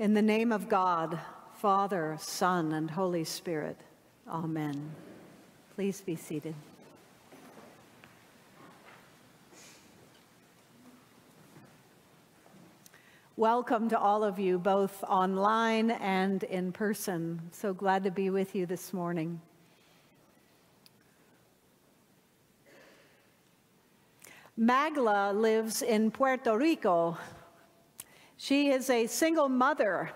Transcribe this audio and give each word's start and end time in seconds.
In 0.00 0.14
the 0.14 0.22
name 0.22 0.50
of 0.50 0.70
God, 0.70 1.20
Father, 1.56 2.16
Son, 2.18 2.72
and 2.72 2.90
Holy 2.90 3.22
Spirit, 3.22 3.76
Amen. 4.26 4.92
Please 5.74 6.00
be 6.00 6.16
seated. 6.16 6.54
Welcome 13.36 13.90
to 13.90 13.98
all 13.98 14.24
of 14.24 14.38
you, 14.38 14.58
both 14.58 15.04
online 15.04 15.90
and 15.90 16.44
in 16.44 16.72
person. 16.72 17.38
So 17.52 17.74
glad 17.74 18.02
to 18.04 18.10
be 18.10 18.30
with 18.30 18.54
you 18.54 18.64
this 18.64 18.94
morning. 18.94 19.38
Magla 24.58 25.38
lives 25.38 25.82
in 25.82 26.10
Puerto 26.10 26.56
Rico. 26.56 27.18
She 28.42 28.70
is 28.70 28.88
a 28.88 29.06
single 29.06 29.50
mother. 29.50 30.12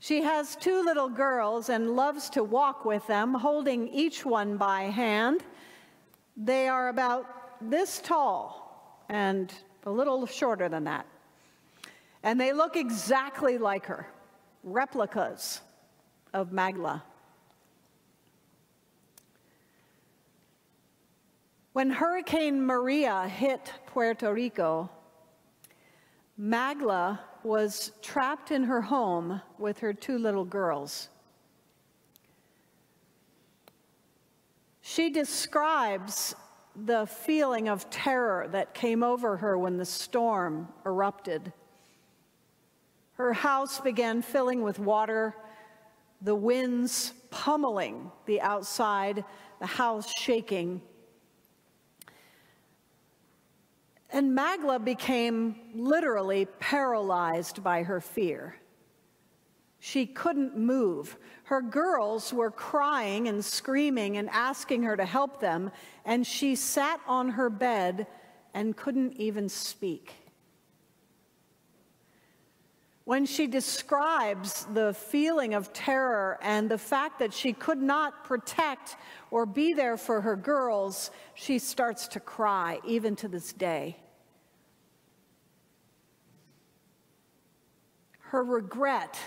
She 0.00 0.20
has 0.22 0.56
two 0.56 0.84
little 0.84 1.08
girls 1.08 1.68
and 1.68 1.92
loves 1.92 2.28
to 2.30 2.42
walk 2.42 2.84
with 2.84 3.06
them, 3.06 3.34
holding 3.34 3.86
each 3.86 4.26
one 4.26 4.56
by 4.56 4.82
hand. 4.82 5.44
They 6.36 6.66
are 6.66 6.88
about 6.88 7.26
this 7.60 8.00
tall 8.00 9.04
and 9.08 9.54
a 9.86 9.90
little 9.92 10.26
shorter 10.26 10.68
than 10.68 10.82
that. 10.84 11.06
And 12.24 12.40
they 12.40 12.52
look 12.52 12.74
exactly 12.74 13.58
like 13.58 13.86
her, 13.86 14.08
replicas 14.64 15.60
of 16.34 16.50
Magla. 16.50 17.00
When 21.74 21.90
Hurricane 21.90 22.66
Maria 22.66 23.28
hit 23.28 23.72
Puerto 23.86 24.34
Rico, 24.34 24.90
Magla 26.40 27.18
was 27.42 27.92
trapped 28.00 28.50
in 28.50 28.64
her 28.64 28.80
home 28.80 29.42
with 29.58 29.80
her 29.80 29.92
two 29.92 30.16
little 30.16 30.44
girls. 30.44 31.10
She 34.80 35.10
describes 35.10 36.34
the 36.74 37.06
feeling 37.06 37.68
of 37.68 37.90
terror 37.90 38.48
that 38.52 38.72
came 38.72 39.02
over 39.02 39.36
her 39.36 39.58
when 39.58 39.76
the 39.76 39.84
storm 39.84 40.68
erupted. 40.86 41.52
Her 43.14 43.34
house 43.34 43.80
began 43.80 44.22
filling 44.22 44.62
with 44.62 44.78
water, 44.78 45.36
the 46.22 46.34
winds 46.34 47.12
pummeling 47.30 48.10
the 48.24 48.40
outside, 48.40 49.24
the 49.60 49.66
house 49.66 50.10
shaking. 50.10 50.80
And 54.12 54.36
Magla 54.36 54.82
became 54.84 55.56
literally 55.74 56.46
paralyzed 56.58 57.62
by 57.62 57.82
her 57.84 58.00
fear. 58.00 58.56
She 59.78 60.04
couldn't 60.04 60.56
move. 60.58 61.16
Her 61.44 61.62
girls 61.62 62.32
were 62.32 62.50
crying 62.50 63.28
and 63.28 63.44
screaming 63.44 64.16
and 64.16 64.28
asking 64.30 64.82
her 64.82 64.96
to 64.96 65.04
help 65.04 65.40
them, 65.40 65.70
and 66.04 66.26
she 66.26 66.54
sat 66.54 67.00
on 67.06 67.30
her 67.30 67.48
bed 67.48 68.06
and 68.52 68.76
couldn't 68.76 69.14
even 69.14 69.48
speak 69.48 70.12
when 73.10 73.26
she 73.26 73.48
describes 73.48 74.66
the 74.72 74.94
feeling 74.94 75.52
of 75.52 75.72
terror 75.72 76.38
and 76.42 76.70
the 76.70 76.78
fact 76.78 77.18
that 77.18 77.34
she 77.34 77.52
could 77.52 77.82
not 77.82 78.22
protect 78.22 78.94
or 79.32 79.44
be 79.44 79.74
there 79.74 79.96
for 79.96 80.20
her 80.20 80.36
girls, 80.36 81.10
she 81.34 81.58
starts 81.58 82.06
to 82.06 82.20
cry, 82.20 82.78
even 82.86 83.16
to 83.16 83.26
this 83.26 83.52
day. 83.52 83.96
Her 88.20 88.44
regret 88.44 89.18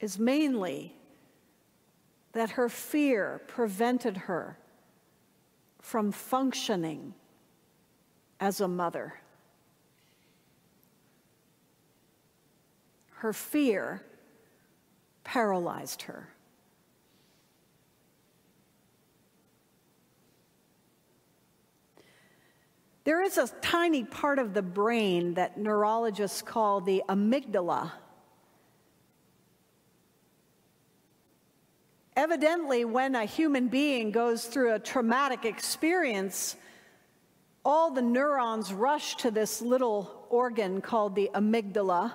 is 0.00 0.18
mainly 0.18 0.96
that 2.32 2.52
her 2.52 2.70
fear 2.70 3.42
prevented 3.48 4.16
her 4.16 4.56
from 5.78 6.10
functioning 6.10 7.12
as 8.40 8.62
a 8.62 8.68
mother. 8.68 9.12
Her 13.20 13.34
fear 13.34 14.02
paralyzed 15.24 16.00
her. 16.02 16.26
There 23.04 23.22
is 23.22 23.36
a 23.36 23.48
tiny 23.60 24.04
part 24.04 24.38
of 24.38 24.54
the 24.54 24.62
brain 24.62 25.34
that 25.34 25.58
neurologists 25.58 26.40
call 26.40 26.80
the 26.80 27.02
amygdala. 27.10 27.92
Evidently, 32.16 32.86
when 32.86 33.14
a 33.14 33.26
human 33.26 33.68
being 33.68 34.12
goes 34.12 34.46
through 34.46 34.72
a 34.72 34.78
traumatic 34.78 35.44
experience, 35.44 36.56
all 37.66 37.90
the 37.90 38.00
neurons 38.00 38.72
rush 38.72 39.16
to 39.16 39.30
this 39.30 39.60
little 39.60 40.26
organ 40.30 40.80
called 40.80 41.14
the 41.14 41.30
amygdala 41.34 42.14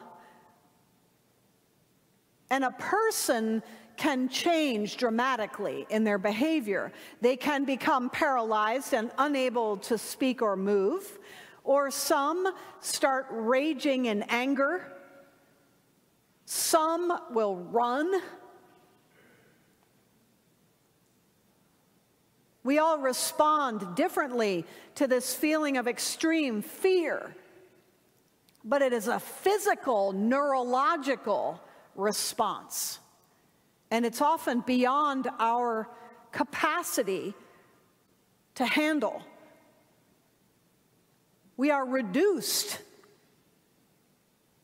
and 2.50 2.64
a 2.64 2.72
person 2.72 3.64
can 3.98 4.28
change 4.30 4.98
dramatically 4.98 5.86
in 5.90 6.04
their 6.04 6.18
behavior. 6.18 6.92
They 7.22 7.38
can 7.38 7.66
become 7.66 8.10
paralyzed 8.10 8.94
and 8.94 9.10
unable 9.18 9.78
to 9.78 9.98
speak 9.98 10.42
or 10.42 10.56
move, 10.56 11.18
or 11.64 11.90
some 11.90 12.48
start 12.82 13.28
raging 13.30 14.06
in 14.06 14.24
anger. 14.24 14.92
Some 16.46 17.18
will 17.32 17.56
run. 17.56 18.22
We 22.64 22.80
all 22.80 22.98
respond 22.98 23.96
differently 23.96 24.66
to 24.96 25.08
this 25.08 25.34
feeling 25.34 25.78
of 25.78 25.88
extreme 25.88 26.62
fear, 26.62 27.36
but 28.64 28.82
it 28.82 28.92
is 28.92 29.08
a 29.08 29.20
physical, 29.20 30.12
neurological 30.14 31.62
response. 31.96 33.00
And 33.92 34.06
it's 34.06 34.22
often 34.22 34.62
beyond 34.62 35.30
our 35.40 35.90
capacity 36.32 37.34
to 38.56 38.66
handle. 38.66 39.22
We 41.58 41.72
are 41.72 41.86
reduced 41.86 42.80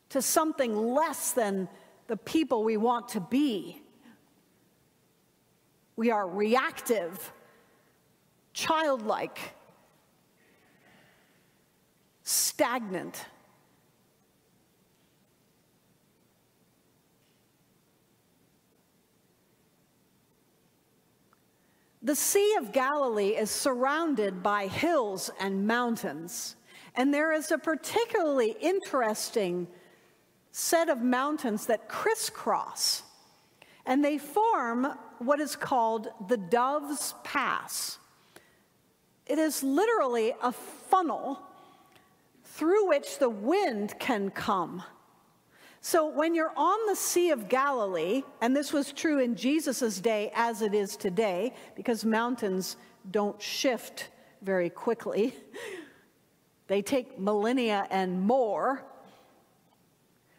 to 0.09 0.21
something 0.21 0.75
less 0.75 1.31
than 1.31 1.69
the 2.07 2.17
people 2.17 2.63
we 2.63 2.75
want 2.75 3.09
to 3.09 3.21
be. 3.21 3.81
We 5.95 6.11
are 6.11 6.27
reactive, 6.27 7.31
childlike, 8.53 9.39
stagnant. 12.23 13.25
The 22.03 22.15
Sea 22.15 22.55
of 22.57 22.71
Galilee 22.71 23.35
is 23.35 23.51
surrounded 23.51 24.41
by 24.41 24.65
hills 24.65 25.29
and 25.39 25.67
mountains, 25.67 26.55
and 26.95 27.13
there 27.13 27.31
is 27.31 27.51
a 27.51 27.59
particularly 27.59 28.55
interesting 28.59 29.67
set 30.51 30.89
of 30.89 31.03
mountains 31.03 31.67
that 31.67 31.87
crisscross, 31.87 33.03
and 33.85 34.03
they 34.03 34.17
form 34.17 34.97
what 35.19 35.39
is 35.39 35.55
called 35.55 36.07
the 36.27 36.37
Dove's 36.37 37.13
Pass. 37.23 37.99
It 39.27 39.37
is 39.37 39.61
literally 39.61 40.33
a 40.41 40.51
funnel 40.51 41.39
through 42.43 42.87
which 42.87 43.19
the 43.19 43.29
wind 43.29 43.93
can 43.99 44.31
come. 44.31 44.81
So 45.83 46.07
when 46.07 46.35
you're 46.35 46.53
on 46.55 46.77
the 46.87 46.95
Sea 46.95 47.31
of 47.31 47.49
Galilee, 47.49 48.21
and 48.39 48.55
this 48.55 48.71
was 48.71 48.93
true 48.93 49.17
in 49.17 49.35
Jesus' 49.35 49.99
day 49.99 50.31
as 50.35 50.61
it 50.61 50.75
is 50.75 50.95
today, 50.95 51.55
because 51.75 52.05
mountains 52.05 52.77
don't 53.09 53.41
shift 53.41 54.09
very 54.43 54.69
quickly, 54.69 55.33
they 56.67 56.83
take 56.83 57.19
millennia 57.19 57.87
and 57.89 58.21
more. 58.21 58.83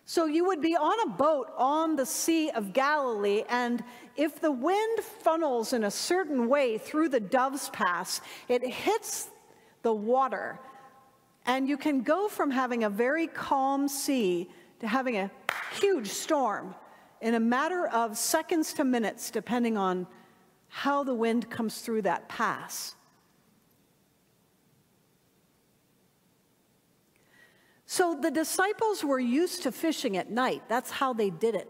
So 0.04 0.26
you 0.26 0.44
would 0.44 0.60
be 0.60 0.76
on 0.76 1.08
a 1.08 1.12
boat 1.12 1.48
on 1.56 1.96
the 1.96 2.06
Sea 2.06 2.50
of 2.50 2.72
Galilee, 2.72 3.42
and 3.48 3.82
if 4.16 4.40
the 4.40 4.52
wind 4.52 5.00
funnels 5.00 5.72
in 5.72 5.82
a 5.82 5.90
certain 5.90 6.48
way 6.48 6.78
through 6.78 7.08
the 7.08 7.20
Dove's 7.20 7.68
Pass, 7.70 8.20
it 8.48 8.64
hits 8.64 9.28
the 9.82 9.92
water. 9.92 10.60
And 11.46 11.68
you 11.68 11.76
can 11.76 12.02
go 12.02 12.28
from 12.28 12.52
having 12.52 12.84
a 12.84 12.90
very 12.90 13.26
calm 13.26 13.88
sea 13.88 14.48
to 14.82 14.88
having 14.88 15.16
a 15.16 15.30
huge 15.80 16.08
storm 16.08 16.74
in 17.20 17.34
a 17.34 17.40
matter 17.40 17.86
of 17.86 18.18
seconds 18.18 18.72
to 18.74 18.84
minutes, 18.84 19.30
depending 19.30 19.76
on 19.76 20.06
how 20.68 21.04
the 21.04 21.14
wind 21.14 21.50
comes 21.50 21.80
through 21.80 22.02
that 22.02 22.28
pass. 22.28 22.94
So 27.86 28.14
the 28.14 28.30
disciples 28.30 29.04
were 29.04 29.20
used 29.20 29.64
to 29.64 29.72
fishing 29.72 30.16
at 30.16 30.30
night. 30.30 30.62
That's 30.68 30.90
how 30.90 31.12
they 31.12 31.28
did 31.28 31.54
it. 31.54 31.68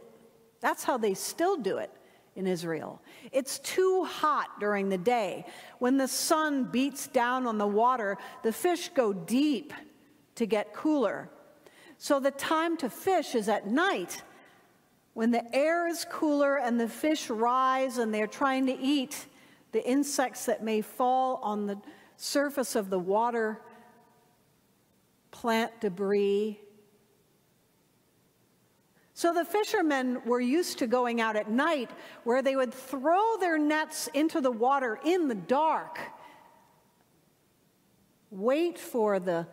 That's 0.61 0.85
how 0.85 0.97
they 0.97 1.15
still 1.15 1.57
do 1.57 1.79
it 1.79 1.91
in 2.37 2.47
Israel. 2.47 3.03
It's 3.33 3.59
too 3.59 4.05
hot 4.05 4.61
during 4.61 4.89
the 4.89 4.99
day. 4.99 5.45
When 5.81 5.97
the 5.97 6.07
sun 6.07 6.65
beats 6.71 7.09
down 7.09 7.47
on 7.47 7.59
the 7.59 7.67
water, 7.67 8.19
the 8.43 8.53
fish 8.53 8.89
go 8.95 9.13
deep 9.13 9.73
to 10.37 10.47
get 10.47 10.73
cooler. 10.73 11.29
So 12.03 12.19
the 12.19 12.33
time 12.33 12.77
to 12.79 12.91
fish 12.91 13.37
is 13.37 13.49
at 13.49 13.69
night 13.69 14.25
when 15.15 15.31
the 15.31 15.55
air 15.55 15.87
is 15.87 16.05
cooler 16.11 16.57
and 16.57 16.81
the 16.81 16.89
fish 16.89 17.31
rise 17.31 17.99
and 17.99 18.13
they're 18.13 18.27
trying 18.27 18.67
to 18.67 18.77
eat 18.77 19.27
the 19.71 19.89
insects 19.89 20.47
that 20.47 20.65
may 20.65 20.81
fall 20.81 21.39
on 21.45 21.69
the 21.69 21.79
surface 22.17 22.75
of 22.75 22.91
the 22.91 22.99
water, 22.99 23.61
plant 25.31 25.81
debris. 25.81 26.59
So 29.15 29.33
the 29.33 29.45
fishermen 29.45 30.23
were 30.25 30.41
used 30.41 30.81
to 30.81 30.89
going 30.89 31.21
out 31.21 31.37
at 31.37 31.53
night 31.53 31.93
where 32.25 32.43
they 32.43 32.57
would 32.57 32.75
throw 32.75 33.37
their 33.39 33.59
nets 33.59 34.09
into 34.13 34.41
the 34.41 34.51
water 34.51 34.99
in 35.05 35.29
the 35.29 35.37
dark, 35.37 36.01
wait 38.33 38.77
for 38.77 39.21
the 39.21 39.47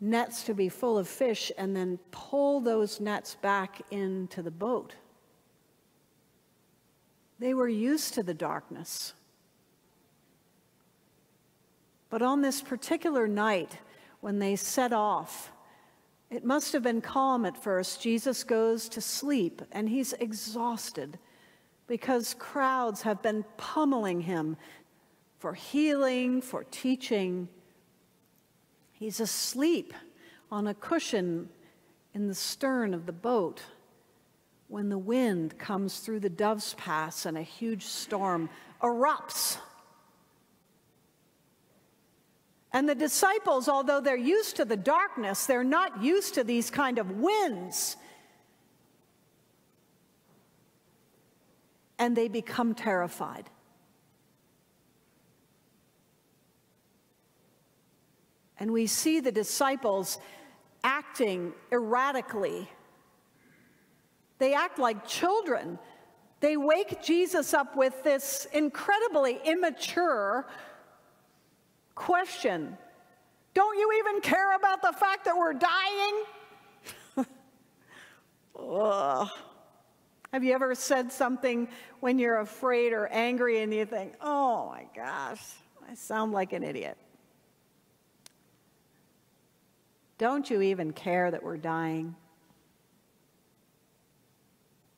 nets 0.00 0.44
to 0.44 0.54
be 0.54 0.68
full 0.68 0.96
of 0.96 1.06
fish, 1.06 1.52
and 1.58 1.76
then 1.76 1.98
pull 2.10 2.60
those 2.60 3.00
nets 3.00 3.36
back 3.36 3.82
into 3.90 4.42
the 4.42 4.50
boat. 4.50 4.94
They 7.38 7.54
were 7.54 7.68
used 7.68 8.14
to 8.14 8.22
the 8.22 8.34
darkness. 8.34 9.14
But 12.10 12.22
on 12.22 12.42
this 12.42 12.60
particular 12.60 13.28
night, 13.28 13.78
when 14.20 14.38
they 14.38 14.56
set 14.56 14.92
off, 14.92 15.52
it 16.28 16.44
must 16.44 16.72
have 16.72 16.82
been 16.82 17.00
calm 17.00 17.44
at 17.44 17.56
first. 17.56 18.02
Jesus 18.02 18.44
goes 18.44 18.88
to 18.90 19.00
sleep 19.00 19.62
and 19.72 19.88
he's 19.88 20.12
exhausted 20.14 21.18
because 21.86 22.34
crowds 22.34 23.02
have 23.02 23.20
been 23.22 23.44
pummeling 23.56 24.20
him 24.20 24.56
for 25.38 25.54
healing, 25.54 26.40
for 26.40 26.64
teaching. 26.70 27.48
He's 29.00 29.18
asleep 29.18 29.94
on 30.52 30.66
a 30.66 30.74
cushion 30.74 31.48
in 32.12 32.28
the 32.28 32.34
stern 32.34 32.92
of 32.92 33.06
the 33.06 33.12
boat 33.12 33.62
when 34.68 34.90
the 34.90 34.98
wind 34.98 35.58
comes 35.58 36.00
through 36.00 36.20
the 36.20 36.28
Dove's 36.28 36.74
Pass 36.74 37.24
and 37.24 37.38
a 37.38 37.42
huge 37.42 37.86
storm 37.86 38.50
erupts. 38.82 39.56
And 42.74 42.86
the 42.86 42.94
disciples, 42.94 43.70
although 43.70 44.02
they're 44.02 44.16
used 44.16 44.56
to 44.56 44.66
the 44.66 44.76
darkness, 44.76 45.46
they're 45.46 45.64
not 45.64 46.02
used 46.02 46.34
to 46.34 46.44
these 46.44 46.68
kind 46.68 46.98
of 46.98 47.10
winds. 47.12 47.96
And 51.98 52.14
they 52.14 52.28
become 52.28 52.74
terrified. 52.74 53.48
And 58.60 58.72
we 58.72 58.86
see 58.86 59.20
the 59.20 59.32
disciples 59.32 60.18
acting 60.84 61.54
erratically. 61.72 62.68
They 64.38 64.54
act 64.54 64.78
like 64.78 65.06
children. 65.06 65.78
They 66.40 66.58
wake 66.58 67.02
Jesus 67.02 67.54
up 67.54 67.74
with 67.74 68.04
this 68.04 68.46
incredibly 68.52 69.40
immature 69.44 70.46
question 71.94 72.76
Don't 73.54 73.78
you 73.78 73.98
even 73.98 74.20
care 74.20 74.54
about 74.54 74.82
the 74.82 74.92
fact 74.92 75.24
that 75.24 75.36
we're 75.36 75.54
dying? 75.54 76.24
Have 80.32 80.44
you 80.44 80.52
ever 80.52 80.74
said 80.74 81.10
something 81.10 81.68
when 82.00 82.18
you're 82.18 82.40
afraid 82.40 82.92
or 82.92 83.06
angry 83.08 83.62
and 83.62 83.74
you 83.74 83.84
think, 83.84 84.14
oh 84.20 84.68
my 84.68 84.86
gosh, 84.94 85.42
I 85.90 85.94
sound 85.94 86.32
like 86.32 86.52
an 86.52 86.62
idiot? 86.62 86.96
Don't 90.20 90.50
you 90.50 90.60
even 90.60 90.92
care 90.92 91.30
that 91.30 91.42
we're 91.42 91.56
dying? 91.56 92.14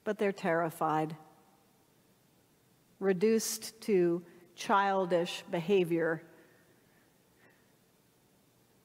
But 0.02 0.18
they're 0.18 0.32
terrified, 0.32 1.14
reduced 2.98 3.80
to 3.82 4.24
childish 4.56 5.44
behavior. 5.48 6.24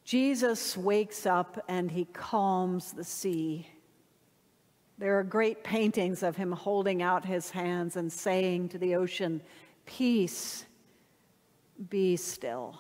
Jesus 0.04 0.78
wakes 0.78 1.26
up 1.26 1.66
and 1.68 1.90
he 1.90 2.06
calms 2.06 2.92
the 2.92 3.04
sea. 3.04 3.68
There 5.00 5.18
are 5.18 5.24
great 5.24 5.64
paintings 5.64 6.22
of 6.22 6.38
him 6.38 6.52
holding 6.52 7.02
out 7.02 7.26
his 7.26 7.50
hands 7.50 7.96
and 7.96 8.14
saying 8.14 8.70
to 8.70 8.78
the 8.78 8.94
ocean, 8.94 9.42
Peace, 9.88 10.66
be 11.90 12.16
still. 12.16 12.80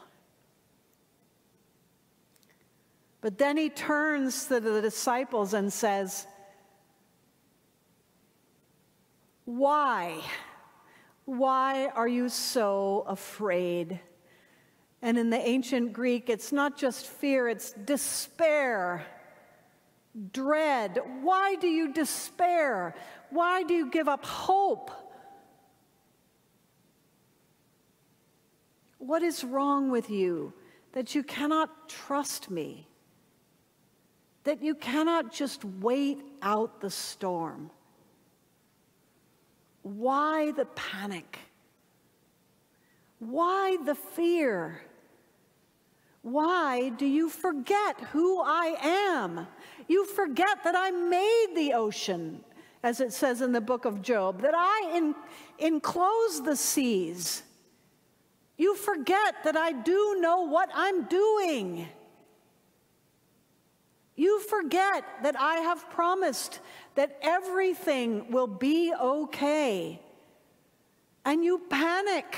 But 3.21 3.37
then 3.37 3.57
he 3.57 3.69
turns 3.69 4.45
to 4.45 4.59
the 4.59 4.81
disciples 4.81 5.53
and 5.53 5.71
says, 5.71 6.27
Why? 9.45 10.21
Why 11.25 11.87
are 11.87 12.07
you 12.07 12.29
so 12.29 13.05
afraid? 13.07 13.99
And 15.01 15.17
in 15.17 15.29
the 15.29 15.39
ancient 15.39 15.93
Greek, 15.93 16.29
it's 16.29 16.51
not 16.51 16.77
just 16.77 17.05
fear, 17.05 17.47
it's 17.47 17.71
despair, 17.71 19.05
dread. 20.31 20.99
Why 21.21 21.55
do 21.55 21.67
you 21.67 21.93
despair? 21.93 22.95
Why 23.29 23.63
do 23.63 23.73
you 23.73 23.89
give 23.89 24.07
up 24.07 24.25
hope? 24.25 24.91
What 28.97 29.21
is 29.21 29.43
wrong 29.43 29.91
with 29.91 30.09
you 30.09 30.53
that 30.93 31.13
you 31.13 31.23
cannot 31.23 31.89
trust 31.89 32.49
me? 32.49 32.87
That 34.47 34.63
you 34.63 34.75
cannot 34.75 35.29
just 35.29 35.65
wait 35.81 36.23
out 36.41 36.79
the 36.79 36.89
storm. 36.89 37.69
Why 39.81 40.51
the 40.51 40.63
panic? 40.63 41.37
Why 43.19 43.75
the 43.83 43.93
fear? 43.93 44.79
Why 46.21 46.87
do 46.95 47.05
you 47.05 47.29
forget 47.29 47.99
who 48.13 48.41
I 48.41 48.77
am? 48.81 49.47
You 49.89 50.05
forget 50.05 50.63
that 50.63 50.75
I 50.77 50.91
made 50.91 51.47
the 51.53 51.73
ocean, 51.73 52.41
as 52.83 53.01
it 53.01 53.11
says 53.11 53.41
in 53.41 53.51
the 53.51 53.59
book 53.59 53.83
of 53.83 54.01
Job, 54.01 54.41
that 54.43 54.55
I 54.55 54.93
in, 54.95 55.13
enclose 55.59 56.41
the 56.41 56.55
seas. 56.55 57.43
You 58.57 58.77
forget 58.77 59.43
that 59.43 59.57
I 59.57 59.73
do 59.73 60.19
know 60.21 60.43
what 60.43 60.69
I'm 60.73 61.03
doing. 61.03 61.89
You 64.27 64.41
forget 64.41 65.05
that 65.23 65.39
I 65.39 65.55
have 65.69 65.89
promised 65.89 66.59
that 66.95 67.17
everything 67.21 68.29
will 68.29 68.45
be 68.69 68.93
okay. 68.93 70.01
And 71.23 71.45
you 71.45 71.61
panic. 71.69 72.35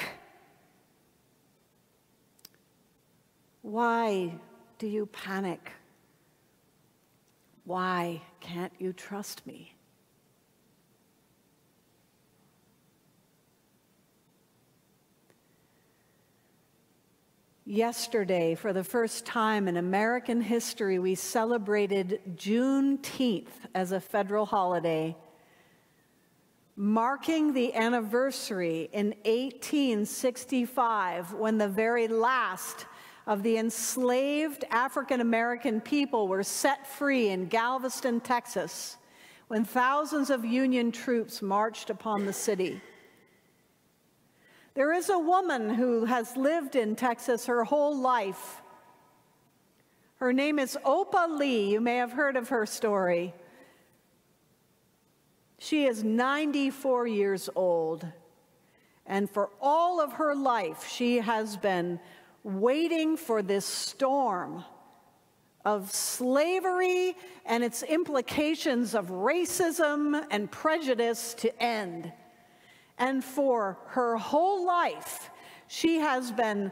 Why 3.63 4.35
do 4.77 4.85
you 4.85 5.07
panic? 5.07 5.71
Why 7.65 8.21
can't 8.39 8.73
you 8.77 8.93
trust 8.93 9.47
me? 9.47 9.73
Yesterday, 17.71 18.55
for 18.55 18.73
the 18.73 18.83
first 18.83 19.27
time 19.27 19.67
in 19.67 19.77
American 19.77 20.41
history, 20.41 20.97
we 20.97 21.13
celebrated 21.13 22.19
Juneteenth 22.35 23.51
as 23.75 23.91
a 23.91 23.99
federal 23.99 24.47
holiday, 24.47 25.15
marking 26.75 27.53
the 27.53 27.75
anniversary 27.75 28.89
in 28.91 29.09
1865 29.23 31.33
when 31.33 31.59
the 31.59 31.67
very 31.67 32.07
last 32.07 32.87
of 33.27 33.43
the 33.43 33.57
enslaved 33.57 34.65
African 34.71 35.21
American 35.21 35.79
people 35.79 36.27
were 36.27 36.41
set 36.41 36.87
free 36.87 37.29
in 37.29 37.45
Galveston, 37.45 38.19
Texas, 38.19 38.97
when 39.47 39.63
thousands 39.63 40.31
of 40.31 40.43
Union 40.43 40.91
troops 40.91 41.43
marched 41.43 41.91
upon 41.91 42.25
the 42.25 42.33
city. 42.33 42.81
There 44.75 44.93
is 44.93 45.09
a 45.09 45.19
woman 45.19 45.73
who 45.73 46.05
has 46.05 46.37
lived 46.37 46.75
in 46.75 46.95
Texas 46.95 47.45
her 47.47 47.63
whole 47.63 47.97
life. 47.97 48.61
Her 50.15 50.33
name 50.33 50.59
is 50.59 50.77
Opal 50.85 51.37
Lee. 51.37 51.71
You 51.71 51.81
may 51.81 51.97
have 51.97 52.11
heard 52.11 52.35
of 52.35 52.49
her 52.49 52.65
story. 52.65 53.33
She 55.57 55.85
is 55.85 56.03
94 56.03 57.07
years 57.07 57.49
old. 57.55 58.05
And 59.05 59.29
for 59.29 59.49
all 59.59 59.99
of 59.99 60.13
her 60.13 60.35
life, 60.35 60.87
she 60.87 61.17
has 61.17 61.57
been 61.57 61.99
waiting 62.43 63.17
for 63.17 63.41
this 63.41 63.65
storm 63.65 64.63
of 65.65 65.91
slavery 65.91 67.15
and 67.45 67.63
its 67.63 67.83
implications 67.83 68.95
of 68.95 69.07
racism 69.07 70.25
and 70.31 70.49
prejudice 70.49 71.33
to 71.35 71.61
end. 71.61 72.11
And 72.99 73.23
for 73.23 73.77
her 73.87 74.17
whole 74.17 74.65
life, 74.65 75.29
she 75.67 75.99
has 75.99 76.31
been 76.31 76.71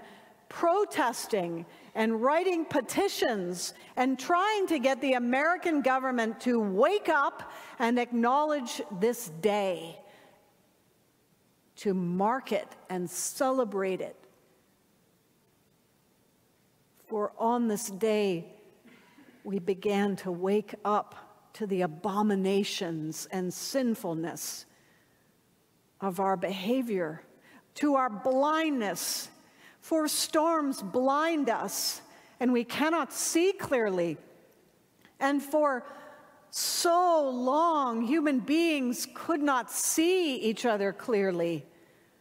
protesting 0.49 1.65
and 1.95 2.21
writing 2.21 2.65
petitions 2.65 3.73
and 3.95 4.19
trying 4.19 4.67
to 4.67 4.79
get 4.79 5.01
the 5.01 5.13
American 5.13 5.81
government 5.81 6.39
to 6.41 6.59
wake 6.59 7.09
up 7.09 7.51
and 7.79 7.97
acknowledge 7.97 8.81
this 8.99 9.29
day, 9.41 9.99
to 11.77 11.93
mark 11.93 12.51
it 12.51 12.67
and 12.89 13.09
celebrate 13.09 14.01
it. 14.01 14.15
For 17.07 17.31
on 17.37 17.67
this 17.67 17.89
day, 17.89 18.45
we 19.43 19.59
began 19.59 20.17
to 20.17 20.31
wake 20.31 20.75
up 20.83 21.15
to 21.53 21.65
the 21.65 21.81
abominations 21.81 23.27
and 23.31 23.51
sinfulness 23.51 24.66
of 26.01 26.19
our 26.19 26.37
behavior, 26.37 27.21
to 27.75 27.95
our 27.95 28.09
blindness 28.09 29.29
for 29.81 30.07
storms 30.07 30.81
blind 30.81 31.49
us 31.49 32.01
and 32.39 32.51
we 32.51 32.63
cannot 32.63 33.13
see 33.13 33.53
clearly. 33.53 34.17
And 35.19 35.41
for 35.41 35.85
so 36.49 37.29
long, 37.29 38.01
human 38.01 38.39
beings 38.39 39.07
could 39.13 39.41
not 39.41 39.71
see 39.71 40.35
each 40.35 40.65
other 40.65 40.93
clearly. 40.93 41.65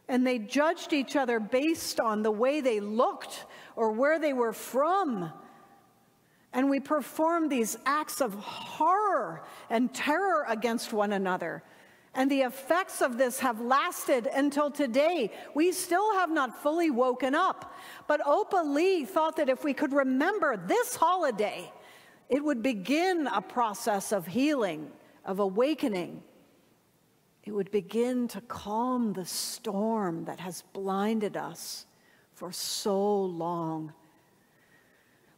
And 0.09 0.27
they 0.27 0.39
judged 0.39 0.93
each 0.93 1.17
other 1.17 1.41
based 1.41 2.01
on 2.01 2.23
the 2.23 2.31
way 2.31 2.61
they 2.61 2.81
looked 2.81 3.45
or 3.75 3.93
where 3.93 4.19
they 4.19 4.33
were 4.33 4.53
from. 4.53 5.33
And 6.53 6.71
we 6.71 6.81
performed 6.81 7.51
these 7.51 7.77
acts 7.85 8.21
of 8.21 8.33
horror 8.35 9.45
and 9.69 9.93
terror 9.93 10.45
against 10.49 10.93
one 10.93 11.13
another. 11.13 11.63
And 12.17 12.31
the 12.31 12.41
effects 12.41 13.03
of 13.03 13.19
this 13.19 13.39
have 13.41 13.61
lasted 13.61 14.27
until 14.35 14.71
today. 14.71 15.31
We 15.55 15.71
still 15.71 16.15
have 16.15 16.31
not 16.31 16.63
fully 16.63 16.91
woken 16.91 17.35
up. 17.35 17.75
But 18.07 18.27
Opal 18.27 18.73
Lee 18.73 19.05
thought 19.05 19.37
that 19.37 19.51
if 19.51 19.63
we 19.63 19.75
could 19.75 19.93
remember 19.93 20.57
this 20.57 20.97
holiday, 20.97 21.71
it 22.31 22.43
would 22.43 22.63
begin 22.63 23.27
a 23.27 23.43
process 23.43 24.13
of 24.13 24.27
healing, 24.27 24.91
of 25.27 25.41
awakening. 25.41 26.23
It 27.45 27.53
would 27.53 27.71
begin 27.71 28.29
to 28.29 28.41
calm 28.41 29.13
the 29.13 29.27
storm 29.27 30.25
that 30.25 30.41
has 30.41 30.63
blinded 30.73 31.37
us 31.37 31.85
for 32.33 32.51
so 32.51 33.25
long. 33.25 33.93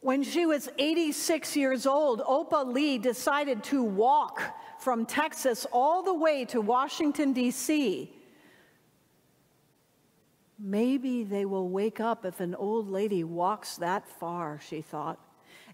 When 0.01 0.23
she 0.23 0.47
was 0.47 0.69
86 0.79 1.57
years 1.57 1.87
old, 1.87 2.23
Opal 2.25 2.71
Lee 2.71 2.99
decided 2.99 3.65
to 3.65 3.83
walk 3.83 4.43
from 4.79 5.07
Texas 5.07 5.67
all 5.73 6.03
the 6.03 6.15
way 6.15 6.45
to 6.47 6.61
Washington, 6.61 7.33
D.C. 7.33 8.13
Maybe 10.59 11.25
they 11.25 11.45
will 11.45 11.69
wake 11.69 12.01
up 12.01 12.25
if 12.25 12.41
an 12.41 12.55
old 12.55 12.91
lady 12.91 13.23
walks 13.25 13.77
that 13.77 14.09
far, 14.09 14.61
she 14.61 14.81
thought. 14.81 15.21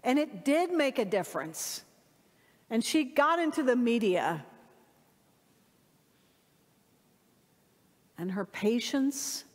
And 0.03 0.19
it 0.19 0.45
did 0.45 0.71
make 0.71 0.99
a 0.99 1.05
difference. 1.05 1.83
And 2.69 2.83
she 2.83 3.03
got 3.03 3.39
into 3.39 3.63
the 3.63 3.75
media. 3.75 4.45
And 8.17 8.31
her 8.31 8.45
patience 8.45 9.45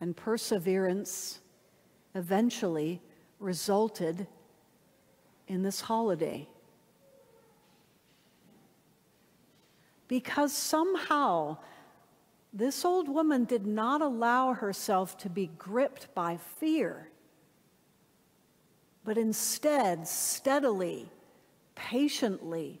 and 0.00 0.16
perseverance 0.16 1.40
eventually 2.14 3.02
resulted 3.38 4.26
in 5.48 5.62
this 5.62 5.82
holiday. 5.82 6.48
Because 10.08 10.52
somehow 10.52 11.58
this 12.52 12.84
old 12.84 13.08
woman 13.08 13.44
did 13.44 13.66
not 13.66 14.00
allow 14.00 14.52
herself 14.52 15.18
to 15.18 15.28
be 15.28 15.50
gripped 15.58 16.14
by 16.14 16.36
fear, 16.36 17.10
but 19.04 19.18
instead, 19.18 20.06
steadily, 20.08 21.08
patiently, 21.74 22.80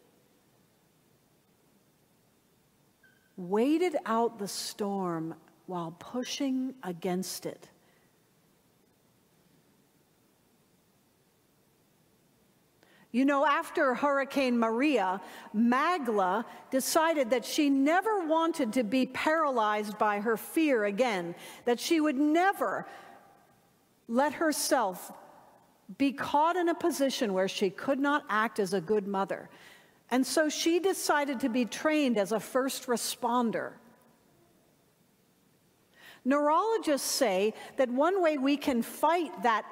waited 3.36 3.96
out 4.06 4.38
the 4.38 4.48
storm 4.48 5.34
while 5.66 5.94
pushing 5.98 6.74
against 6.82 7.44
it. 7.44 7.68
You 13.16 13.24
know, 13.24 13.46
after 13.46 13.94
Hurricane 13.94 14.58
Maria, 14.58 15.22
Magla 15.56 16.44
decided 16.70 17.30
that 17.30 17.46
she 17.46 17.70
never 17.70 18.26
wanted 18.26 18.74
to 18.74 18.84
be 18.84 19.06
paralyzed 19.06 19.96
by 19.96 20.20
her 20.20 20.36
fear 20.36 20.84
again, 20.84 21.34
that 21.64 21.80
she 21.80 21.98
would 21.98 22.18
never 22.18 22.86
let 24.06 24.34
herself 24.34 25.10
be 25.96 26.12
caught 26.12 26.56
in 26.56 26.68
a 26.68 26.74
position 26.74 27.32
where 27.32 27.48
she 27.48 27.70
could 27.70 27.98
not 27.98 28.22
act 28.28 28.58
as 28.58 28.74
a 28.74 28.82
good 28.82 29.06
mother. 29.06 29.48
And 30.10 30.26
so 30.26 30.50
she 30.50 30.78
decided 30.78 31.40
to 31.40 31.48
be 31.48 31.64
trained 31.64 32.18
as 32.18 32.32
a 32.32 32.38
first 32.38 32.86
responder. 32.86 33.72
Neurologists 36.22 37.10
say 37.10 37.54
that 37.78 37.88
one 37.88 38.22
way 38.22 38.36
we 38.36 38.58
can 38.58 38.82
fight 38.82 39.42
that 39.42 39.64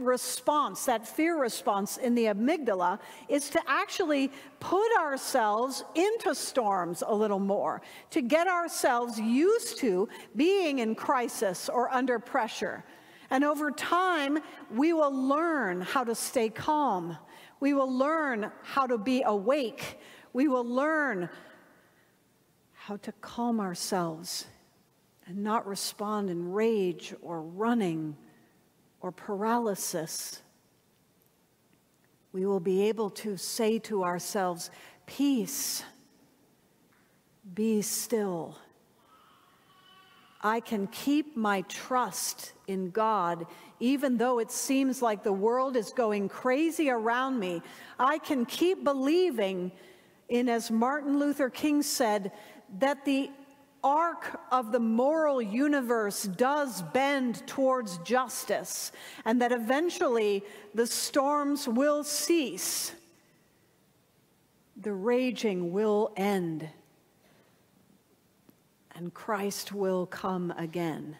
response, 0.00 0.84
that 0.86 1.06
fear 1.06 1.40
response 1.40 1.96
in 1.96 2.14
the 2.14 2.26
amygdala, 2.26 2.98
is 3.28 3.50
to 3.50 3.60
actually 3.66 4.30
put 4.58 4.90
ourselves 4.98 5.84
into 5.94 6.34
storms 6.34 7.02
a 7.06 7.14
little 7.14 7.38
more, 7.38 7.82
to 8.10 8.22
get 8.22 8.48
ourselves 8.48 9.18
used 9.18 9.78
to 9.78 10.08
being 10.36 10.80
in 10.80 10.94
crisis 10.94 11.68
or 11.68 11.90
under 11.90 12.18
pressure. 12.18 12.84
And 13.30 13.44
over 13.44 13.70
time, 13.70 14.38
we 14.74 14.92
will 14.92 15.14
learn 15.14 15.80
how 15.80 16.04
to 16.04 16.14
stay 16.14 16.48
calm. 16.48 17.16
We 17.60 17.74
will 17.74 17.92
learn 17.92 18.50
how 18.62 18.86
to 18.86 18.98
be 18.98 19.22
awake. 19.24 19.98
We 20.32 20.48
will 20.48 20.64
learn 20.64 21.28
how 22.74 22.96
to 22.96 23.12
calm 23.20 23.60
ourselves 23.60 24.46
and 25.26 25.44
not 25.44 25.64
respond 25.66 26.28
in 26.28 26.50
rage 26.50 27.14
or 27.22 27.40
running 27.40 28.16
or 29.00 29.12
paralysis, 29.12 30.42
we 32.32 32.46
will 32.46 32.60
be 32.60 32.88
able 32.88 33.10
to 33.10 33.36
say 33.36 33.78
to 33.80 34.04
ourselves, 34.04 34.70
Peace, 35.06 35.82
be 37.54 37.82
still. 37.82 38.56
I 40.42 40.60
can 40.60 40.86
keep 40.86 41.36
my 41.36 41.62
trust 41.62 42.52
in 42.66 42.90
God 42.90 43.46
even 43.80 44.18
though 44.18 44.38
it 44.38 44.52
seems 44.52 45.00
like 45.00 45.22
the 45.22 45.32
world 45.32 45.74
is 45.74 45.90
going 45.92 46.28
crazy 46.28 46.90
around 46.90 47.40
me. 47.40 47.62
I 47.98 48.18
can 48.18 48.44
keep 48.44 48.84
believing 48.84 49.72
in, 50.28 50.48
as 50.48 50.70
Martin 50.70 51.18
Luther 51.18 51.48
King 51.48 51.82
said, 51.82 52.30
that 52.78 53.04
the 53.04 53.30
arc 53.82 54.40
of 54.50 54.72
the 54.72 54.80
moral 54.80 55.40
universe 55.40 56.24
does 56.24 56.82
bend 56.82 57.46
towards 57.46 57.98
justice, 57.98 58.92
and 59.24 59.40
that 59.40 59.52
eventually 59.52 60.44
the 60.74 60.86
storms 60.86 61.66
will 61.66 62.04
cease, 62.04 62.92
the 64.76 64.92
raging 64.92 65.72
will 65.72 66.12
end, 66.16 66.68
and 68.94 69.14
Christ 69.14 69.72
will 69.72 70.06
come 70.06 70.52
again. 70.56 71.16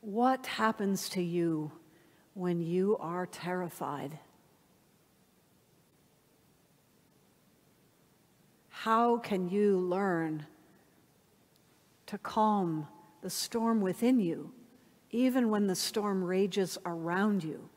What 0.00 0.46
happens 0.46 1.08
to 1.10 1.22
you 1.22 1.72
when 2.34 2.60
you 2.60 2.98
are 2.98 3.24
terrified? 3.26 4.18
How 8.84 9.16
can 9.16 9.48
you 9.48 9.78
learn 9.78 10.44
to 12.04 12.18
calm 12.18 12.86
the 13.22 13.30
storm 13.30 13.80
within 13.80 14.20
you, 14.20 14.52
even 15.10 15.48
when 15.48 15.66
the 15.66 15.74
storm 15.74 16.22
rages 16.22 16.76
around 16.84 17.42
you? 17.44 17.70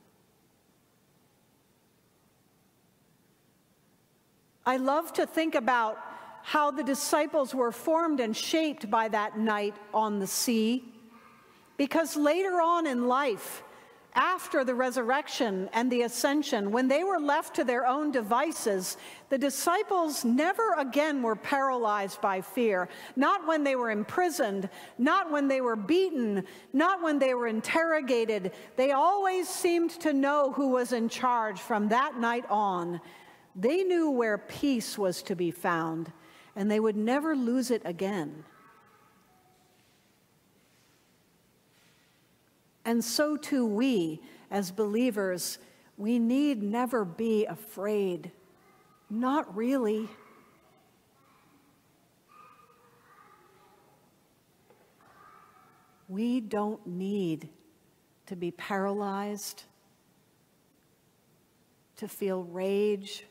I 4.65 4.75
love 4.75 5.13
to 5.13 5.25
think 5.25 5.55
about 5.55 5.97
how 6.43 6.71
the 6.71 6.83
disciples 6.83 7.55
were 7.55 7.71
formed 7.71 8.19
and 8.19 8.35
shaped 8.35 8.91
by 8.91 9.07
that 9.07 9.39
night 9.39 9.77
on 9.93 10.19
the 10.19 10.27
sea, 10.27 10.83
because 11.77 12.17
later 12.17 12.59
on 12.59 12.85
in 12.85 13.07
life, 13.07 13.63
after 14.17 14.63
the 14.63 14.74
resurrection 14.74 15.69
and 15.74 15.91
the 15.91 16.01
ascension, 16.01 16.71
when 16.71 16.88
they 16.88 17.03
were 17.03 17.19
left 17.19 17.55
to 17.55 17.63
their 17.63 17.86
own 17.86 18.12
devices, 18.12 18.97
the 19.29 19.38
disciples 19.38 20.25
never 20.25 20.74
again 20.74 21.21
were 21.21 21.36
paralyzed 21.36 22.19
by 22.19 22.41
fear. 22.41 22.89
Not 23.15 23.45
when 23.45 23.63
they 23.63 23.75
were 23.75 23.91
imprisoned, 23.91 24.69
not 24.97 25.31
when 25.31 25.47
they 25.47 25.62
were 25.62 25.75
beaten, 25.75 26.43
not 26.74 27.03
when 27.03 27.19
they 27.19 27.36
were 27.36 27.47
interrogated. 27.47 28.53
They 28.75 28.91
always 28.91 29.47
seemed 29.47 29.91
to 30.01 30.13
know 30.13 30.51
who 30.51 30.69
was 30.69 30.93
in 30.93 31.09
charge 31.09 31.59
from 31.59 31.88
that 31.89 32.19
night 32.19 32.45
on. 32.50 33.00
They 33.55 33.83
knew 33.83 34.09
where 34.09 34.39
peace 34.39 34.97
was 34.97 35.21
to 35.24 35.36
be 35.36 35.51
found, 35.51 36.12
and 36.55 36.71
they 36.71 36.79
would 36.79 36.97
never 36.97 37.36
lose 37.36 37.69
it 37.69 37.83
again. 37.86 38.43
And 42.88 43.03
so 43.03 43.36
too 43.36 43.65
we, 43.65 44.22
as 44.50 44.72
believers, 44.72 45.60
we 45.98 46.20
need 46.20 46.63
never 46.63 47.03
be 47.03 47.46
afraid. 47.46 48.32
Not 49.10 49.53
really. 49.58 50.08
We 56.08 56.39
don't 56.39 56.88
need 56.88 57.50
to 58.27 58.38
be 58.38 58.51
paralyzed, 58.51 59.63
to 61.98 62.08
feel 62.08 62.46
rage, 62.46 63.25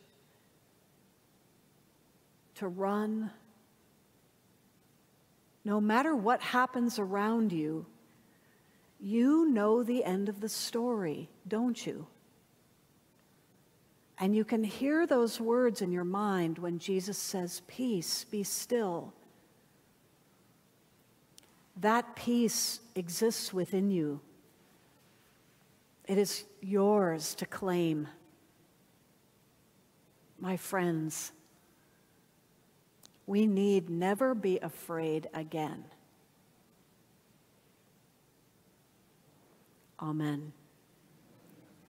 to 2.56 2.68
run. 2.68 3.30
No 5.64 5.80
matter 5.80 6.14
what 6.14 6.42
happens 6.42 6.98
around 6.98 7.52
you, 7.52 7.86
you 9.00 9.48
know 9.48 9.82
the 9.82 10.04
end 10.04 10.28
of 10.28 10.40
the 10.40 10.48
story, 10.48 11.28
don't 11.46 11.86
you? 11.86 12.06
And 14.18 14.34
you 14.34 14.44
can 14.44 14.64
hear 14.64 15.06
those 15.06 15.40
words 15.40 15.82
in 15.82 15.92
your 15.92 16.04
mind 16.04 16.58
when 16.58 16.78
Jesus 16.78 17.18
says, 17.18 17.60
Peace, 17.66 18.24
be 18.24 18.42
still. 18.42 19.12
That 21.78 22.16
peace 22.16 22.80
exists 22.94 23.52
within 23.52 23.90
you. 23.90 24.20
It 26.06 26.16
is 26.16 26.44
yours 26.62 27.34
to 27.34 27.46
claim. 27.46 28.08
My 30.38 30.56
friends, 30.56 31.32
we 33.26 33.46
need 33.46 33.90
never 33.90 34.34
be 34.34 34.58
afraid 34.60 35.28
again. 35.34 35.84
Amen. 40.00 40.52